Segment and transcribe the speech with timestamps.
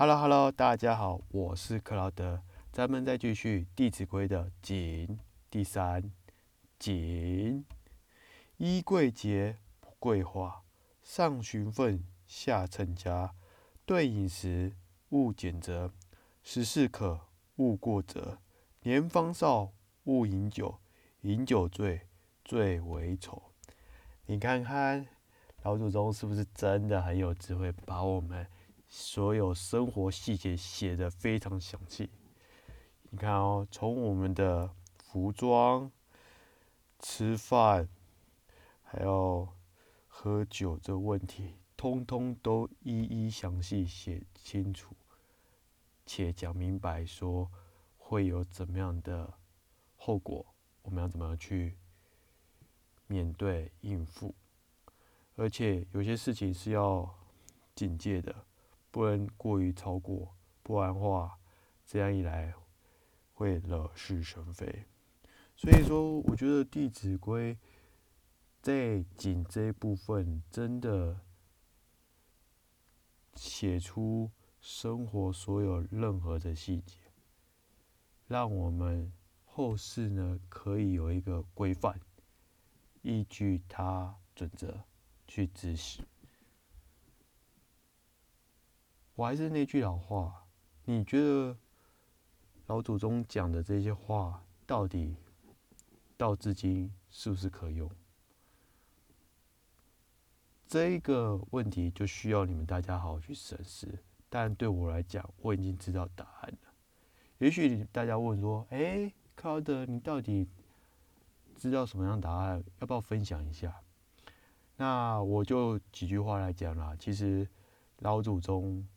[0.00, 2.40] Hello Hello，大家好，我是克劳德，
[2.72, 5.18] 咱们再继续《弟子规》的谨
[5.50, 6.10] 第三
[6.78, 7.66] 谨：
[8.56, 10.62] 衣贵洁不贵花，
[11.02, 13.34] 上循分下称家。
[13.84, 14.72] 对饮食
[15.10, 15.92] 勿拣择，
[16.42, 17.20] 食适可
[17.56, 18.38] 勿过则。
[18.84, 19.70] 年方少
[20.04, 20.78] 勿饮酒，
[21.20, 22.08] 饮酒醉，
[22.42, 23.42] 最为丑。
[24.24, 25.06] 你看看
[25.62, 28.46] 老祖宗是不是真的很有智慧，把我们。
[28.92, 32.10] 所有生活细节写的非常详细。
[33.10, 35.90] 你看哦，从我们的服装、
[36.98, 37.88] 吃饭，
[38.82, 39.48] 还有
[40.08, 44.96] 喝酒这问题，通通都一一详细写清楚，
[46.04, 47.48] 且讲明白，说
[47.96, 49.34] 会有怎么样的
[49.94, 50.44] 后果，
[50.82, 51.78] 我们要怎么样去
[53.06, 54.34] 面对应付，
[55.36, 57.08] 而且有些事情是要
[57.76, 58.34] 警戒的。
[58.90, 61.38] 不能过于超过，不然话，
[61.86, 62.54] 这样一来
[63.32, 64.84] 会惹是生非。
[65.56, 67.54] 所以说，我觉得《弟子规》
[68.62, 71.20] 在谨这部分，真的
[73.34, 76.96] 写出生活所有任何的细节，
[78.26, 79.12] 让我们
[79.44, 82.00] 后世呢可以有一个规范，
[83.02, 84.82] 依据它准则
[85.28, 86.04] 去执行。
[89.20, 90.46] 我还是那句老话，
[90.86, 91.54] 你觉得
[92.68, 95.14] 老祖宗讲的这些话，到底
[96.16, 97.90] 到至今是不是可用？
[100.66, 104.02] 这个问题就需要你们大家好好去审视。
[104.30, 106.72] 但对我来讲，我已经知道答案了。
[107.40, 110.48] 也许大家问说：“哎，克劳德，你到底
[111.54, 112.64] 知道什么样答案？
[112.78, 113.82] 要不要分享一下？”
[114.78, 116.96] 那我就几句话来讲啦。
[116.98, 117.46] 其实
[117.98, 118.88] 老祖宗。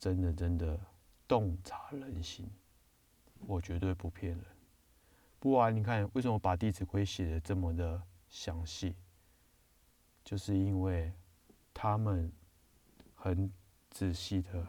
[0.00, 0.80] 真的真的
[1.28, 2.50] 洞察人心，
[3.46, 4.44] 我绝对不骗人。
[5.38, 8.96] 不然你看，为什么把《弟子规》写的这么的详细？
[10.24, 11.12] 就是因为
[11.74, 12.32] 他们
[13.14, 13.52] 很
[13.90, 14.66] 仔细的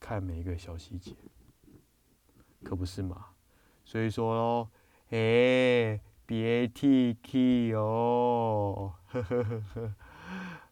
[0.00, 1.14] 看每一个小细节，
[2.64, 3.28] 可不是嘛？
[3.84, 4.68] 所以说喽，
[5.10, 8.94] 哎，别提气哦。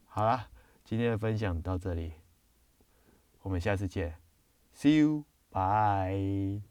[0.06, 0.48] 好了，
[0.84, 2.14] 今天的分享到这里。
[3.42, 4.16] 我们下次见
[4.74, 6.69] ，See you，bye。